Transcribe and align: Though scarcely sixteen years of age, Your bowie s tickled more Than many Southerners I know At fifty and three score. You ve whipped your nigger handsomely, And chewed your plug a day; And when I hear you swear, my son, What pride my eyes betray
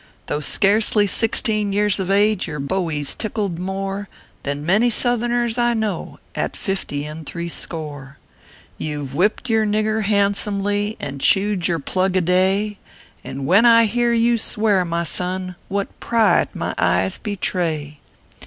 Though 0.25 0.39
scarcely 0.39 1.05
sixteen 1.05 1.71
years 1.73 1.99
of 1.99 2.09
age, 2.09 2.47
Your 2.47 2.59
bowie 2.59 3.01
s 3.01 3.13
tickled 3.13 3.59
more 3.59 4.09
Than 4.41 4.65
many 4.65 4.89
Southerners 4.89 5.59
I 5.59 5.75
know 5.75 6.19
At 6.33 6.57
fifty 6.57 7.05
and 7.05 7.23
three 7.23 7.47
score. 7.47 8.17
You 8.79 9.05
ve 9.05 9.15
whipped 9.15 9.47
your 9.47 9.63
nigger 9.63 10.01
handsomely, 10.05 10.97
And 10.99 11.21
chewed 11.21 11.67
your 11.67 11.77
plug 11.77 12.17
a 12.17 12.21
day; 12.21 12.79
And 13.23 13.45
when 13.45 13.63
I 13.63 13.85
hear 13.85 14.11
you 14.11 14.39
swear, 14.39 14.83
my 14.83 15.03
son, 15.03 15.55
What 15.67 15.99
pride 15.99 16.55
my 16.55 16.73
eyes 16.79 17.19
betray 17.19 17.99